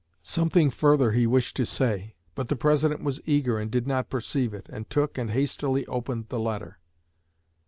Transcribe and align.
Something 0.23 0.71
further 0.71 1.11
he 1.11 1.27
wished 1.27 1.55
to 1.57 1.63
say; 1.63 2.15
but 2.33 2.49
the 2.49 2.55
President 2.55 3.03
was 3.03 3.21
eager 3.27 3.59
and 3.59 3.69
did 3.69 3.85
not 3.85 4.09
perceive 4.09 4.51
it, 4.51 4.67
and 4.73 4.89
took 4.89 5.15
and 5.19 5.29
hastily 5.29 5.85
opened 5.85 6.29
the 6.29 6.39
letter. 6.39 6.79